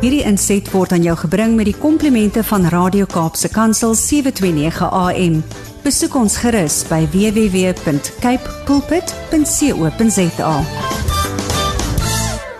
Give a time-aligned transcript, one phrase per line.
[0.00, 5.34] Hierdie inset word aan jou gebring met die komplimente van Radio Kaapse Kansel 729 AM.
[5.84, 10.54] Besoek ons gerus by www.cape pulpit.co.za.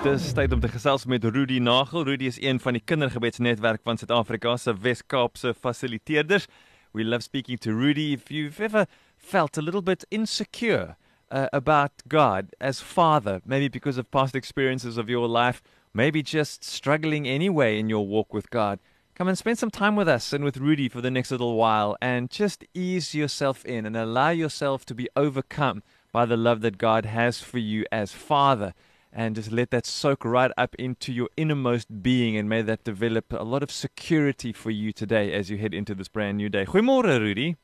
[0.05, 2.05] Dis tyd om te gesels met Rudy Nagel.
[2.11, 6.45] Rudy is een van die kindergebedsnetwerk van Suid-Afrika se Wes-Kaapse fasiliteerders.
[6.93, 8.12] We love speaking to Rudy.
[8.12, 8.84] If you've ever
[9.16, 10.98] felt a little bit insecure
[11.32, 15.62] uh, about God as Father, maybe because of past experiences of your life,
[15.93, 18.78] maybe just struggling anyway in your walk with God,
[19.15, 21.96] come and spend some time with us and with Rudy for the next little while
[22.01, 25.82] and just ease yourself in and allow yourself to be overcome
[26.12, 28.74] by the love that God has for you as Father.
[29.12, 33.32] And just let that soak right up into your innermost being, and may that develop
[33.32, 36.65] a lot of security for you today as you head into this brand new day.
[36.65, 37.57] Goeiemôre, Rudy.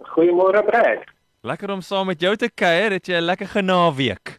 [0.00, 1.04] Goeiemôre Brad.
[1.42, 2.92] Lekker om saam met jou te kuier.
[2.92, 4.38] Het jy 'n lekker genaweek?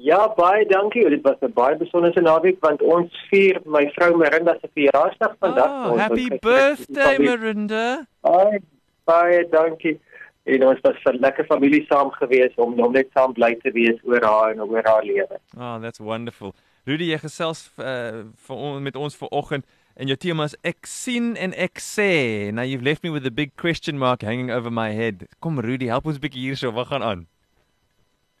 [0.00, 1.08] Ja, baie dankie.
[1.10, 5.70] Dit was 'n baie besondere naweek want ons vier my vrou Marinda se verjaarsdag vandag.
[5.70, 8.06] Oh, Ons happy het- birthday, familie- Marinda.
[8.22, 8.60] Baie
[9.04, 9.98] baie dankie.
[10.44, 13.98] En ons was 'n lekker familie saam gewees om om net saam bly te wees
[14.04, 15.38] oor haar en oor haar lewe.
[15.58, 16.54] Oh, that's wonderful.
[16.86, 19.64] Rudy, jy gesels uh, vir on, met ons vanoggend
[19.96, 22.50] en jou tema is ek sien en ek sê.
[22.52, 25.26] Now you've left me with a big question mark hanging over my head.
[25.40, 26.70] Kom Rudy, help ons 'n bietjie hierso.
[26.72, 27.26] Wat gaan aan?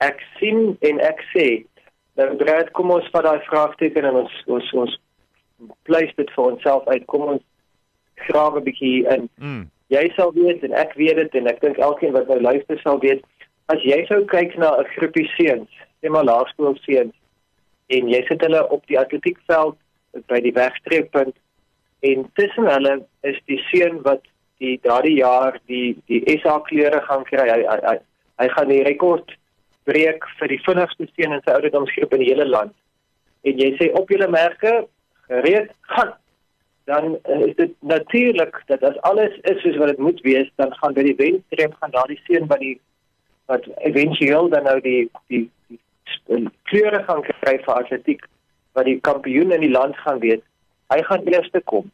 [0.04, 1.64] Ek sien en ek sê.
[2.18, 4.98] Nou Brad, kom ons vat daai vraagteken en ons ons ons
[5.82, 7.06] pleis dit vir onsself uit.
[7.06, 7.42] Kom ons
[8.26, 9.28] grawe 'n bietjie in.
[9.38, 9.66] Mm.
[9.88, 12.98] jy sal weet en ek weet dit en ek dink elkeen wat nou luister sal
[13.00, 13.24] weet
[13.72, 15.68] as jy sou kyk na 'n groepie seuns,
[16.00, 17.14] sê maar laerskoolseuns
[17.88, 19.76] en jy sit hulle op die atletiekveld
[20.28, 21.36] by die wegstreeppunt
[22.00, 24.22] en tussen hulle is die seun wat
[24.60, 27.48] die daardie jaar die die SA kleure gaan kry.
[27.48, 27.96] Hy hy hy,
[28.42, 29.36] hy gaan die rekord
[29.88, 32.74] breek vir die vinnigste seun in sy ouderdomsgroep in die hele land.
[33.48, 34.80] En jy sê op julle merke
[35.28, 36.16] gereed gaan
[36.88, 40.72] dan uh, is dit natuurlik dat as alles is soos wat dit moet wees, dan
[40.74, 42.78] gaan by die wenstreep gaan daardie seun wat die
[43.52, 45.80] wat éventueel dan nou die die, die,
[46.32, 48.24] die kleure gaan kry vir atletiek
[48.72, 50.40] wat die kampioen in die land gaan wees.
[50.92, 51.90] Hy gaan eerste kom.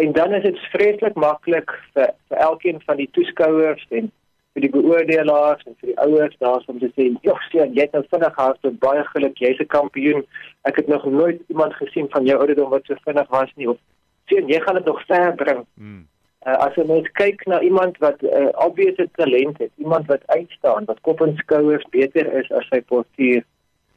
[0.00, 4.08] En dan is dit vreeslik maklik vir vir elkeen van die toeskouers en
[4.54, 7.92] vir die beoordelaars en vir die ouers daar om te sê, "Jog, seun, jy het
[7.92, 10.24] nou vinnig hardloop, baie geluk, jy's 'n kampioen.
[10.64, 13.78] Ek het nog nooit iemand gesien van jou ouderdom wat so vinnig was nie." Of
[14.26, 15.66] sien jy gaan dit nog ver bring.
[15.74, 16.06] Mm.
[16.46, 20.26] Uh, as jy mens kyk na iemand wat 'n uh, obvious talent het, iemand wat
[20.26, 23.42] uitstaan, wat kop en skouers beter is as sy postuur,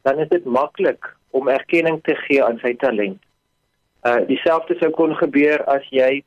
[0.02, 3.22] dan is dit maklik om erkenning te gee aan sy talent.
[4.04, 6.22] Uh dieselfde sou kon gebeur as jy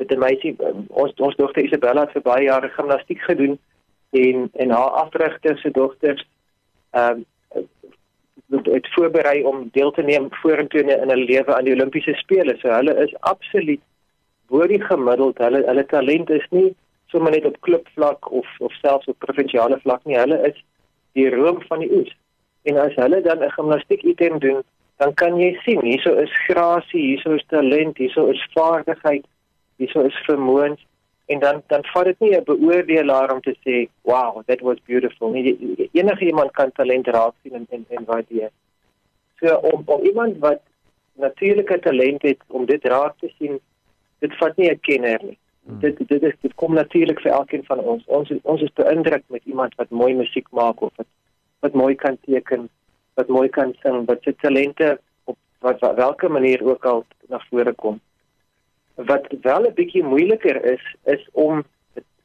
[0.00, 3.58] met 'n meisie um, ons ons dogter Isabella het vir baie jare gimnastiek gedoen
[4.10, 6.26] en en haar afrigter se dogters
[6.90, 7.24] ehm
[7.56, 7.68] um,
[8.62, 12.56] het voorberei om deel te neem vorentoe in hulle lewe aan die Olimpiese spele.
[12.58, 13.80] So hulle is absoluut
[14.48, 15.38] bo die gemiddeld.
[15.38, 16.74] Hulle hulle talent is nie
[17.06, 20.18] sommer net op klubvlak of of selfs op provinsiale vlak nie.
[20.18, 20.58] Hulle is
[21.12, 22.16] die room van die oes.
[22.62, 24.62] En as hulle dan 'n gimnastiek item doen,
[24.96, 29.24] dan kan jy sien, hierso is grasie, hierso is talent, hierso is vaardigheid,
[29.80, 30.80] hierso is vermoëns
[31.32, 35.30] en dan dan vat dit nie 'n beoordelaar om te sê, "Wow, that was beautiful."
[35.30, 38.50] Nie enige iemand kan talent raak sien en en, en waardeer.
[39.40, 40.60] So om om iemand wat
[41.14, 43.60] natuurlike talent het om dit raak te sien,
[44.18, 45.38] dit vat nie 'n kenner nie.
[45.66, 45.80] Hmm.
[45.80, 48.02] Dit dit is dit kom natuurlik vir elkeen van ons.
[48.06, 51.06] Ons ons is beïndruk met iemand wat mooi musiek maak of wat
[51.60, 52.68] wat mooi kan teken,
[53.14, 57.38] wat mooi kan sing, wat sy talente op wat, wat welke manier ook al na
[57.50, 58.00] vore kom.
[59.06, 61.64] Wat wel 'n bietjie moeiliker is, is om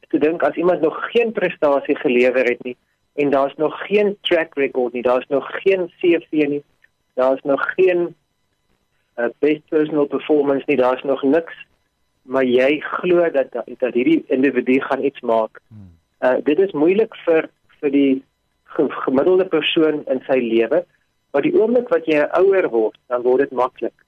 [0.08, 2.76] te dink as iemand nog geen prestasie gelewer het nie
[3.14, 6.62] en daar's nog geen track record nie, daar's nog geen CV nie,
[7.14, 8.14] daar's nog geen
[9.16, 11.54] uh, best personal performance nie, daar's nog niks,
[12.22, 15.60] maar jy glo dat dat hierdie individu gaan iets maak.
[16.20, 17.48] Uh dit is moeilik vir
[17.80, 18.24] vir die
[19.04, 20.84] gemiddelde persoon in sy lewe,
[21.32, 24.05] maar die oomblik wat jy ouer word, dan word dit maklik.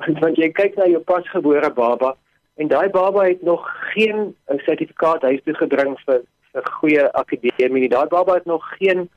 [0.00, 2.14] Want want jy kyk na jou pasgebore baba
[2.58, 4.34] en daai baba het nog geen
[4.66, 6.22] sertifikaat huis toe gebring vir
[6.54, 7.90] vir goeie akademie nie.
[7.90, 9.08] Daai baba het nog geen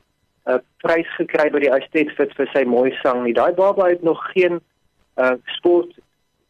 [0.49, 3.35] uh, prys gekry by die Astet Fit vir sy mooi sang nie.
[3.37, 4.61] Daai baba het nog geen
[5.17, 5.93] uh sport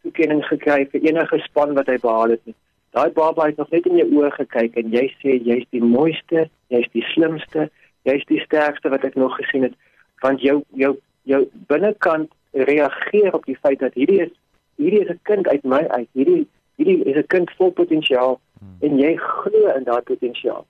[0.03, 2.55] toekenning gekry vir enige span wat hy behaal het nie.
[2.95, 6.47] Daai baba het nog net in jou oë gekyk en jy sê jy's die mooiste,
[6.71, 7.67] jy's die slimste,
[8.07, 9.75] jy's die sterkste wat ek nog gesien het
[10.23, 10.95] want jou jou
[11.29, 12.31] jou binnekant
[12.63, 14.33] reageer op die feit dat hierdie is
[14.75, 16.09] hierdie is 'n kind uit my uit.
[16.11, 18.75] Hierdie hierdie is 'n kind vol potensiaal hmm.
[18.79, 20.65] en jy glo in daardie potensiaal.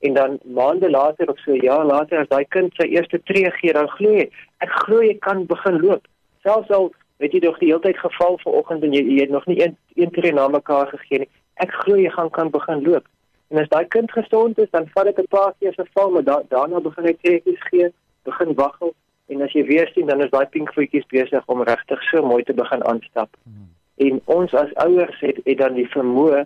[0.00, 3.72] En dan maande later of so jaar later as daai kind sy eerste tree gee,
[3.72, 6.06] dan glo jy, ek glo jy kan begin loop.
[6.42, 9.46] Selfs al weet jy nog die hele tyd geval vanoggend en jy, jy het nog
[9.46, 11.30] nie een een tree na mekaar gegee nie.
[11.54, 13.06] Ek glo jy gaan kan begin loop.
[13.48, 16.24] En as daai kind gesond is, dan vat dit 'n paar keer se val, maar
[16.24, 17.92] da, daarna begin hy trekkies gee,
[18.24, 18.94] begin waggel
[19.32, 22.42] en as jy weer sien dan is daai pink voetjies besig om regtig so mooi
[22.44, 23.30] te begin aanstap.
[23.42, 23.70] Hmm.
[24.06, 26.44] En ons as ouers het, het dan die vermoë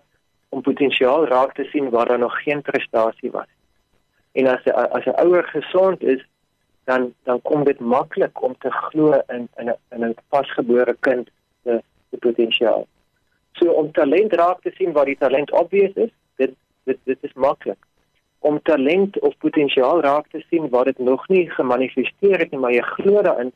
[0.54, 3.50] om potensiaal raak te sien waar daar nog geen prestasie was.
[4.32, 6.22] En as as 'n ouer gesond is,
[6.84, 11.30] dan dan kom dit maklik om te glo in in 'n in 'n pasgebore kind
[11.64, 12.86] se se potensiaal.
[13.52, 16.52] So om talent raak te sien waar die talent obvious is, dit
[16.84, 17.85] dit dit is maklik.
[18.46, 22.74] Om talent of potensiaal raak te sien waar dit nog nie gemanifesteer het nie, maar
[22.74, 23.52] jy glo daarin,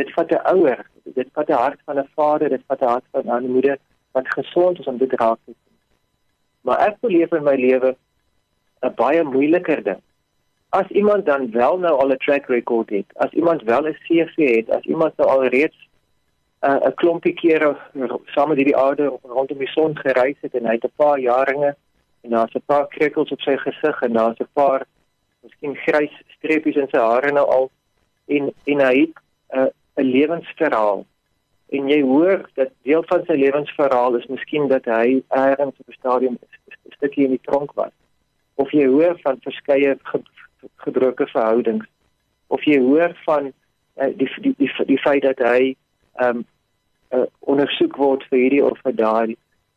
[0.00, 0.82] dit vat 'n ouer,
[1.18, 3.78] dit vat 'n hart van 'n vader, dit vat 'n hart van 'n moeder
[4.12, 5.76] wat gesond is om dit raak te sien.
[6.60, 7.96] Maar ek beleef in my lewe
[8.82, 10.02] 'n baie moeiliker ding
[10.68, 14.56] as iemand dan wel nou al 'n track record het, as iemand wel 'n CV
[14.56, 15.88] het, as iemand nou al reeds
[16.60, 17.76] uh, 'n klompie kere
[18.24, 21.76] saam met hierdie aarde rondom die son gereis het en hy het 'n paar jaringe
[22.26, 24.86] en daar's 'n paar krekkels op sy gesig en daar's 'n paar
[25.42, 27.70] miskien grys streepies in sy hare nou al.
[28.26, 29.16] En en hy het
[29.54, 31.06] 'n uh, 'n lewensverhaal.
[31.68, 35.92] En jy hoor dat deel van sy lewensverhaal is miskien dat hy ergens op 'n
[35.92, 37.94] stadium 'n stukkie in die tronk was.
[38.54, 39.98] Of jy hoor van verskeie
[40.76, 41.86] gebroke verhoudings.
[42.46, 43.52] Of jy hoor van
[43.96, 45.76] uh, die, die die die feit dat hy
[46.14, 46.46] ehm um,
[47.10, 49.36] uh, ondersoek word vir hierdie of vir daai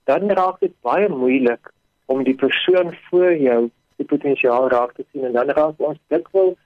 [0.10, 1.72] dan raak dit baie moeilik
[2.09, 3.59] om die persoon voor jou
[4.01, 6.57] die potensiaal raak te sien en dan raak ons dikwels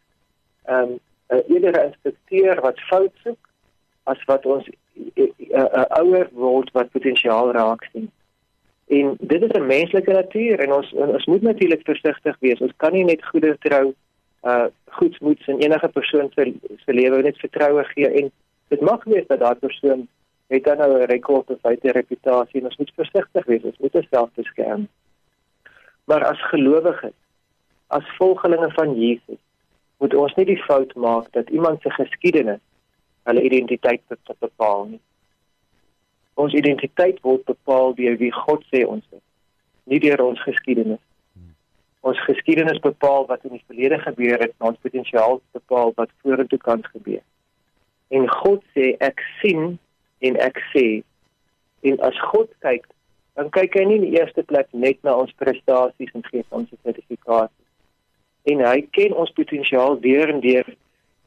[0.66, 1.00] ehm um,
[1.48, 3.50] eerder 'n inspekteur wat fout soek
[4.04, 4.74] as wat ons 'n
[5.16, 8.12] uh, uh, ouer word wat potensiaal raak sien.
[8.88, 12.62] En dit is 'n menslike natuur en ons ons moet natuurlik versigtig wees.
[12.62, 13.94] Ons kan nie net goeie trou
[14.44, 16.54] uh goedsmoeds in enige persoon se
[16.86, 18.32] se lewe net vertroue gee en
[18.68, 20.08] dit mag wees dat daardie persoon
[20.48, 23.78] het dan nou 'n rekord of hy 'n reputasie en ons moet versigtig wees ons
[23.78, 24.88] moet onsself beskerm
[26.10, 27.16] maar as gelowiges
[27.88, 29.42] as volgelinge van Jesus
[29.98, 32.62] moet ons nie die fout maak dat iemand se geskiedenis
[33.24, 34.02] hulle identiteit
[34.40, 35.00] bepaal nie.
[36.34, 39.24] Ons identiteit word bepaal deur wie God sê ons is
[39.84, 41.02] nie deur ons geskiedenis.
[42.04, 46.84] Ons geskiedenis bepaal wat in die verlede gebeur het, ons potensiaal bepaal wat vorentoe kan
[46.92, 47.24] gebeur.
[48.12, 49.78] En God sê ek sien
[50.24, 50.88] en ek sê.
[51.88, 52.88] En as God kyk,
[53.34, 56.72] dan kyk hy nie in die eerste plek net na ons prestasies en gee ons
[56.72, 57.52] 'n sertifikaat.
[58.52, 60.76] En hy ken ons potensiaal deur en deur 'n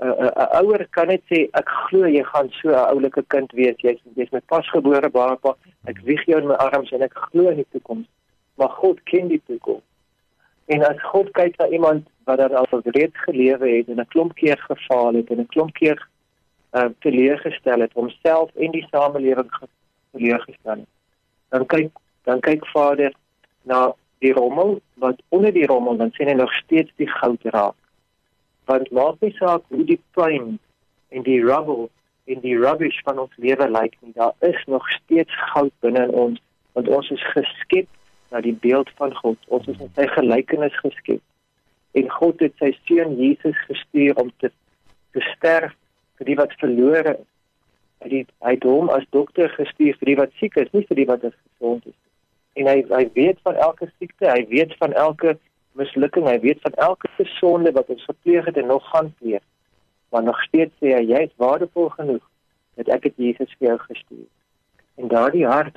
[0.06, 3.52] uh, uh, uh, ouer kan net sê ek glo jy gaan so 'n oulike kind
[3.52, 3.76] wees.
[3.78, 7.56] Jy's jy's my pasgebore baba ek wieg jou in my arms en ek glo in
[7.56, 8.06] die toekoms.
[8.56, 9.82] Maar God ken die toekoms.
[10.66, 14.34] En as God kyk na iemand wat dan al reeds gelewe het en 'n klomp
[14.34, 15.98] keer gefaal het en 'n klomp keer
[16.74, 19.50] uh teleurgestel het homself en die samelewing
[20.12, 20.95] teleurgestel het.
[21.54, 21.90] Dan kyk
[22.26, 23.12] dan kyk Vader
[23.62, 27.76] na die rommel wat onder die rommel dan sien hy nog steeds die goud raak.
[28.66, 30.56] Want maak nie saak hoe die pyn
[31.14, 31.86] en die rubble
[32.26, 36.14] en die rubbish van ons lewe lyk nie, daar is nog steeds goud binne in
[36.24, 36.42] ons
[36.76, 37.88] want ons is geskep
[38.34, 39.38] na die beeld van God.
[39.48, 41.22] Ons is in sy gelykenis geskep.
[41.96, 44.50] En God het sy seun Jesus gestuur om te
[45.16, 45.72] te sterf
[46.18, 47.28] vir die wat verlore is.
[48.04, 51.00] Hy het hy het hom as dokter gestuur vir die wat siek is, nie vir
[51.00, 51.98] die wat gesond is.
[52.56, 55.36] En hy hy weet van elke siekte, hy weet van elke
[55.76, 59.44] mislukking, hy weet van elke sonde wat ons gepleeg het en nog gaan pleeg.
[60.10, 62.24] Maar nog steeds sê hy jy is waardevol genoeg
[62.76, 64.28] dat ek dit Jesus vir jou gestuur.
[64.96, 65.76] En daardie hart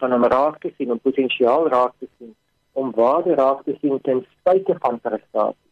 [0.00, 2.34] van hom raak te sien, om potensiaal raak te sien,
[2.72, 5.70] om waarde raak te sien ten spyte van prestasie,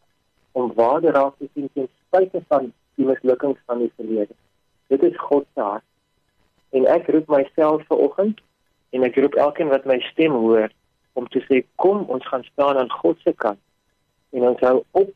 [0.51, 4.35] om waarde raak te sien ten spyte van die mislukkings van die verlede.
[4.87, 5.83] Dit is God se hart.
[6.69, 8.39] En ek roep myself vanoggend
[8.95, 10.71] en ek roep elkeen wat my stem hoor
[11.19, 13.59] om te sê kom ons gaan staan aan God se kant
[14.35, 15.11] en ons hou op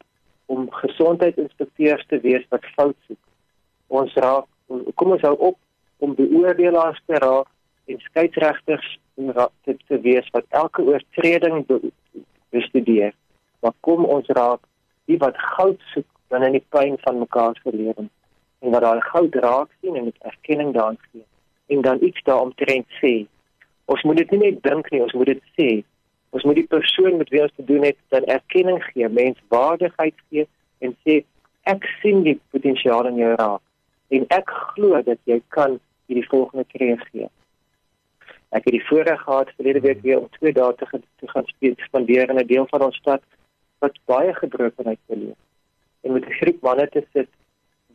[0.52, 3.22] om gesondheidsinspekteurs te wees wat fout soek.
[3.88, 4.48] Ons raak
[5.00, 5.58] kom ons hou op
[6.04, 7.48] om beoordelaars te raak
[7.92, 11.66] en skeieregters te, te wees wat elke oortreding
[12.52, 13.14] bestudeer.
[13.62, 14.64] Maar kom ons raak
[15.12, 18.12] die wat goud soek binne in die pyn van mekaar se lewens
[18.62, 21.26] en wat daai goud raak sien en dit erkenning daarin gee
[21.72, 23.14] en dan iets daaromtrent sê.
[23.86, 25.70] Ons moet dit nie net dink nie, ons moet dit sê.
[26.36, 30.48] Ons moet die persoon met wie ons te doen het dan erkenning gee, menswaardigheid gee
[30.84, 31.22] en sê
[31.70, 33.64] ek sien die potensiaal in jou raak
[34.16, 35.78] en ek glo dat jy kan
[36.12, 37.28] hierdie volgende tree gee.
[38.52, 40.88] Ek het die voorreg gehad verlede week weer om 2 dae te,
[41.22, 41.48] te gaan
[41.88, 43.24] spandeer in 'n deel van ons stad
[43.80, 45.40] wat baie gebrokenheid beleef.
[46.04, 47.30] En met 'n groep manne te sit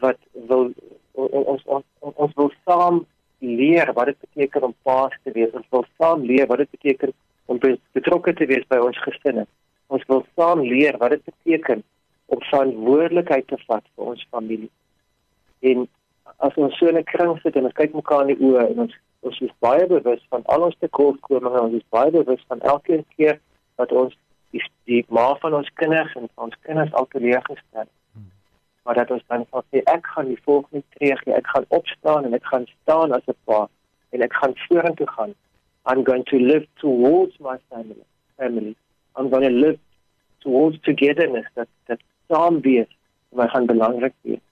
[0.00, 0.70] wat wil
[1.12, 3.04] ons ons ons wil saam
[3.38, 5.52] leer wat dit beteken om paas te wees.
[5.52, 7.12] Ons wil saam leer wat dit beteken
[7.46, 7.60] om
[7.92, 9.46] betrokke te wees by ons gesinne.
[9.86, 11.84] Ons wil saam leer wat dit beteken
[12.26, 14.70] om verantwoordelikheid te vat vir ons familie.
[15.60, 15.86] En
[16.44, 18.94] as ons so 'n kring sit en ons kyk mekaar in die oë en ons
[19.20, 23.40] ons is baie bewus van al ons tekortkominge, ons is baie bewus van elke keer
[23.76, 24.14] wat ons
[24.50, 27.88] die, die ma van ons kinders en ons kinders al teleurgestel.
[27.88, 28.05] Hmm.
[28.86, 32.34] Maar dat ons dan sê ek gaan die volgende tree gee, ek gaan opstaan en
[32.38, 33.66] ek gaan staan as 'n pa
[34.14, 35.34] en ek gaan vorentoe gaan.
[35.90, 38.06] I'm going to live towards my family.
[38.36, 38.76] Family.
[39.16, 39.78] I'm going to live
[40.38, 42.90] towards togetherness that that saam wees
[43.32, 44.44] my gaan belangrik wees.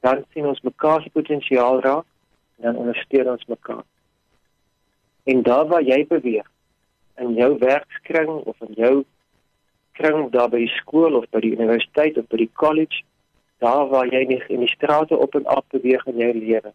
[0.00, 2.06] Dan sien ons mekaar se potensiaal raak
[2.56, 3.84] en dan ondersteun ons mekaar.
[5.24, 6.48] En daar waar jy beweeg
[7.20, 9.04] in jou werkskring of in jou
[9.92, 13.04] kring daar by die skool of by die universiteit of by die college,
[13.64, 16.72] daar waar jy nie in die strate op en af beweeg in jou lewe,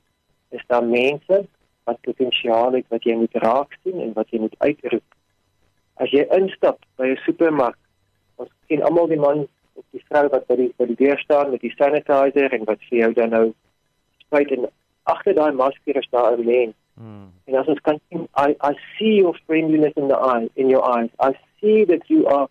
[0.56, 1.42] is daar mense
[1.86, 5.20] wat potensiaal het wat jy moet raak sien en wat jy moet uitroep.
[6.02, 7.78] As jy instap by 'n supermark,
[8.36, 11.52] ons sien almal die man of die vrou wat by die by die deur staan
[11.52, 13.54] met die sanitizer en wat vir jou dan nou
[14.26, 14.70] spuit en
[15.04, 17.28] agter daai masker is daar 'n mens Mm.
[17.48, 17.76] And as I
[18.10, 21.10] can, I, I see your friendliness in the eye, in your eyes.
[21.20, 22.48] I see that you are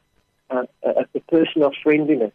[0.50, 2.32] a, a, a person of friendliness.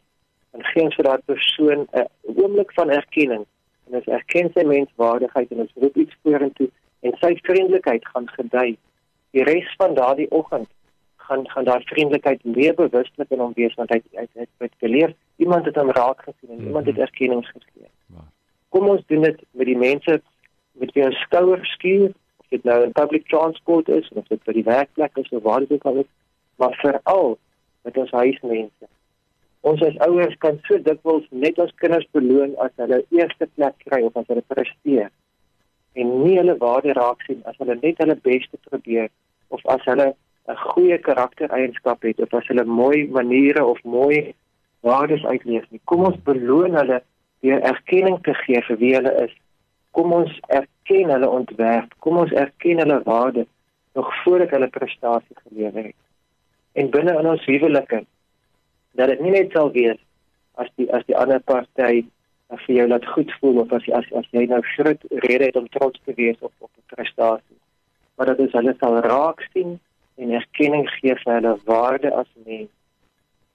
[0.51, 3.45] En geen vir daardie persoon 'n oomblik van erkenning.
[3.87, 8.77] En as erken sy menswaardigheid en ons roep iets vorentoe en sy vriendelikheid gaan gedei.
[9.31, 10.69] Die res van daardie oggend
[11.15, 15.15] gaan gaan daai vriendelikheid meer bewuslik in hom wees want hy het het, het geleer
[15.35, 16.67] iemand het hom raak gesien en mm -hmm.
[16.67, 17.05] iemand het mhm.
[17.07, 17.89] erkenning gegee.
[18.69, 20.21] Kom ons doen dit met die mense
[20.71, 24.63] met jou skouer skuur of dit nou in public transport is of dit by die
[24.63, 26.11] werkplek is of waar dit ook al is
[26.55, 27.37] maar veral
[27.81, 28.87] met ons huismense
[29.61, 34.01] ons as ouers kan so dikwels net ons kinders beloon as hulle eerste plek kry
[34.07, 35.09] of as hulle presteer
[35.99, 39.09] en nie hulle waarde raak sien as hulle net hulle beste probeer
[39.49, 40.13] of as hulle
[40.49, 44.33] 'n goeie karaktereienskap het of as hulle mooi maniere of mooi
[44.81, 45.81] waardes uitleef nie.
[45.85, 47.01] Kom ons beloon hulle
[47.45, 49.33] deur erkenning te gee vir wie hulle is.
[49.91, 53.45] Kom ons erken hulle ontwerp, kom ons erken hulle waarde
[53.97, 55.99] nog voordat hulle prestasie gelewer het.
[56.73, 58.05] En binne in ons huwelike
[58.99, 59.99] dat dit nie net sal wees
[60.59, 62.01] as die as die ander party
[62.65, 65.69] vir jou laat goed voel of as as, as jy nou groot rede het om
[65.75, 67.59] trots te wees op op 'n prestasie.
[68.15, 69.79] Maar dat ons hulle sal raak sien
[70.17, 72.71] en erkenning gee vir hulle waarde as mens.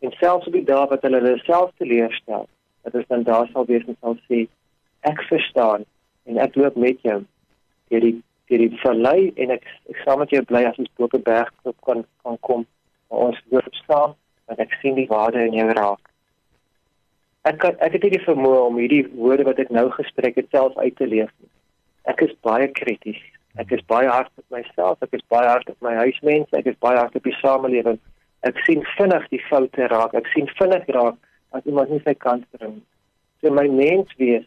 [0.00, 2.48] En selfs op die dae wat hulle hulle self teleurstel,
[2.82, 4.46] dat ons dan daar sal wees en sal sê
[5.00, 5.84] ek verstaan
[6.24, 7.20] en ek loop met jou
[7.88, 8.16] deur die
[8.48, 11.22] deur die vallei en ek ek saam met jou bly as ons bo op 'n
[11.22, 12.66] berg kan kan kom
[13.08, 14.14] waar ons loop staan
[14.48, 16.10] en ek sien die waarde in jou raak.
[17.44, 20.48] Ek kan ek het nie die vermoë om hierdie woorde wat ek nou gespreek het
[20.54, 21.50] self uit te leef nie.
[22.08, 23.20] Ek is baie krities.
[23.60, 26.80] Ek is baie hard met myself, ek is baie hard met my huismense, ek is
[26.82, 28.00] baie hard op die samelewing.
[28.48, 30.16] Ek sien vinnig die foute raak.
[30.18, 31.20] Ek sien vinnig raak
[31.54, 32.80] as iemand nie sy kant bring.
[33.40, 34.44] So my mens wees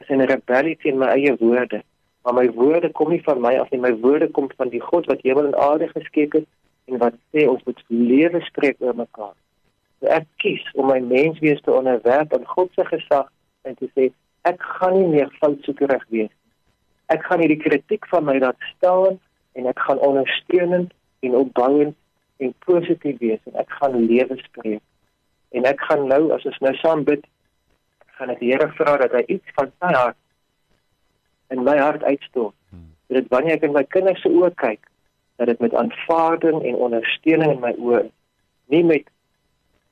[0.00, 1.82] is 'n rebellie teen my eie woorde.
[2.24, 5.06] Maar my woorde kom nie van my af nie, my woorde kom van die God
[5.06, 6.46] wat hemel en aarde geskep het
[6.88, 9.36] en wat sê ons moet lewe spreek oor mekaar.
[10.00, 13.30] So ek kies om my menswees te onderwerp aan God se gesag
[13.68, 14.10] en te sê
[14.48, 16.52] ek gaan nie meer foutsoekerig wees nie.
[17.12, 19.16] Ek gaan hierdie kritiek van my laat staan
[19.56, 20.92] en ek gaan ondersteunend
[21.24, 21.96] en opbouend
[22.38, 24.84] en positief wees en ek gaan lewe spreek.
[25.56, 27.24] En ek gaan nou as ons nou saam bid
[28.18, 30.18] gaan ek die Here vra dat hy iets van sy hart
[31.54, 32.54] in my hart uitstort.
[32.68, 32.90] Hmm.
[33.08, 34.84] Dat wanneer ek in my kinders se oë kyk,
[35.38, 38.04] dat dit met aanvaarding en ondersteuning in my oë
[38.74, 39.06] nie met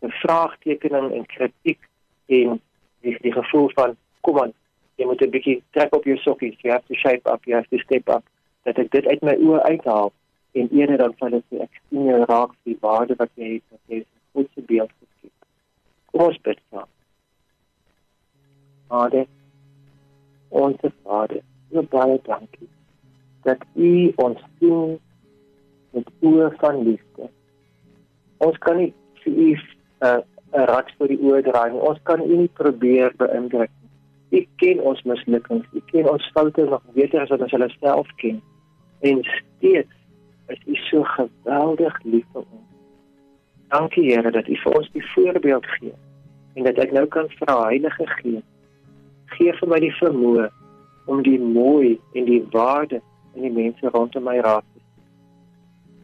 [0.00, 1.88] vraagtekening en kritiek
[2.26, 2.60] en
[3.00, 4.52] die, die gevoel van kom aan,
[4.98, 7.68] jy moet 'n bietjie trek op jou sokkies, jy have to shape up, jy have
[7.68, 8.24] to step up,
[8.62, 10.12] dat ek dit uit my oë uithaal
[10.52, 13.80] en eerder dan van dit ek sien jou raak die waarde wat jy het, wat
[13.86, 15.34] jy 'n goeie beeld geskep.
[16.10, 16.88] Kom ons bid saam.
[18.88, 19.26] Vader,
[20.48, 22.68] onze Vader, so baie dankie
[23.42, 24.98] dat U ons sien
[25.96, 27.28] met oë van liefde.
[28.44, 29.60] Ons kan nie vir U 'n
[30.06, 30.20] uh,
[30.56, 31.82] 'n rad vir die oë draai nie.
[31.90, 34.40] Ons kan U nie probeer beïndruk nie.
[34.40, 38.08] U ken ons mislukkings, U ken ons foute nog beter as wat ons hulle self
[38.22, 38.42] ken.
[39.00, 39.94] En steeds
[40.48, 42.66] is U so geweldig lief vir ons.
[43.68, 45.94] Dankie Here dat U vir ons die voorbeeld gee
[46.56, 48.44] en dat ek nou kan vra Heilige Gees
[49.36, 50.46] gee vir my die vermoë
[51.10, 53.02] om die mooi en die waarde
[53.34, 54.64] in die mense rondom my raak.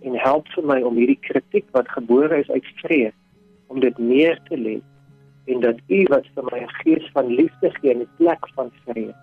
[0.03, 3.19] En help vir my om hierdie kritiek wat gebore is uit vrees
[3.73, 4.81] om dit neer te lê
[5.51, 8.71] en dat U wat vir my 'n gees van liefde gee in die plek van
[8.85, 9.15] vrees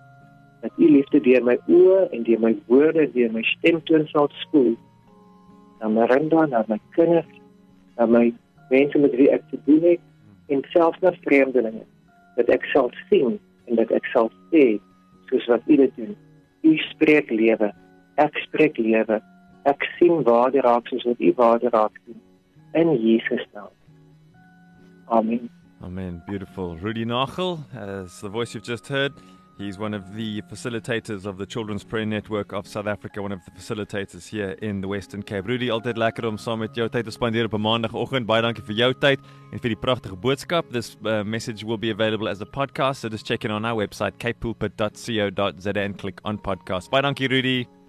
[0.60, 4.28] dat u liefde deur my oë en deur my woorde en deur my stemtoon sal
[4.42, 4.74] spoel
[5.80, 7.28] na Miranda, na my kinders,
[7.96, 8.26] na my
[8.68, 11.86] mense met wie ek te doen het en selfs na vreemdelinge
[12.36, 14.64] dat ek sal sien en dat ek sal sê
[15.30, 16.12] soos wat u dit doen.
[16.66, 17.70] U spreek lewe.
[18.20, 19.20] Ek spreek lewe.
[19.64, 22.20] Ek sien waarde raak soos wat u waarde raak sien.
[22.72, 23.72] In Jesus naam.
[25.10, 25.50] Amen.
[25.82, 26.22] Amen.
[26.26, 26.76] Beautiful.
[26.76, 29.12] Rudy Nagel, as the voice you've just heard,
[29.58, 33.40] he's one of the facilitators of the Children's Prayer Network of South Africa, one of
[33.44, 35.48] the facilitators here in the Western Cape.
[35.48, 38.26] Rudy, altyd lekker om saam met jou tyd te spandeer op 'n maandagooggend.
[38.26, 39.20] Baie dankie vir jou tyd
[39.52, 40.70] en vir die pragtige boodskap.
[40.70, 43.76] This uh, message will be available as a podcast, so just check in on our
[43.76, 46.90] website capepulpit.co.za and click on podcast.
[46.90, 47.79] Baie dankie Rudy.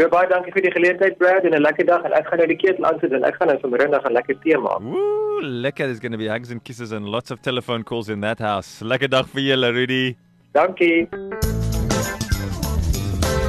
[0.00, 2.46] Ja, baie dankie vir die geleentheid, Brad, en 'n lekker dag en ek gaan nou
[2.48, 4.80] die ketel aansit en ek gaan nou vanmiddag 'n lekker tee maak.
[4.80, 5.84] Woo, lekker.
[5.86, 8.82] There's going to be hugs and kisses and lots of telephone calls in that house.
[8.84, 10.16] Lekker dag vir julle, Rudy.
[10.52, 11.08] Dankie.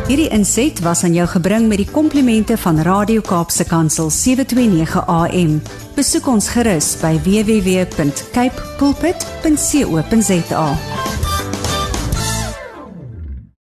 [0.07, 5.61] Hierdie inset was aan jou gebring met die komplimente van Radio Kaapse Kansel 729 AM.
[5.95, 10.67] Besoek ons gerus by www.cape pulpit.co.za.